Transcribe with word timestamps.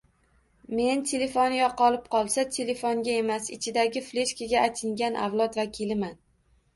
Men, 0.77 1.01
telefoni 1.09 1.57
yo'qolib 1.59 2.07
qolsa 2.15 2.45
telefonga 2.55 3.13
emas, 3.23 3.49
ichidagi 3.57 4.03
fleshkaga 4.07 4.65
achingan 4.71 5.19
avlod 5.27 5.59
vakiliman... 5.61 6.17